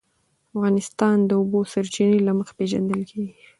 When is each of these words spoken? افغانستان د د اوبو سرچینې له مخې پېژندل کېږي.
افغانستان 0.53 1.17
د 1.23 1.27
د 1.29 1.31
اوبو 1.39 1.59
سرچینې 1.73 2.19
له 2.27 2.31
مخې 2.37 2.53
پېژندل 2.59 3.01
کېږي. 3.11 3.33